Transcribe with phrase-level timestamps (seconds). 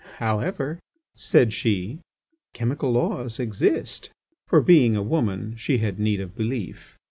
[0.17, 0.79] "However,"
[1.13, 1.99] said she,
[2.53, 4.09] "chemical laws exist."
[4.47, 6.97] For, being a woman, she had need of belief.